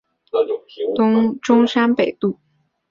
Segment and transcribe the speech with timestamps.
[1.41, 2.39] 中山北路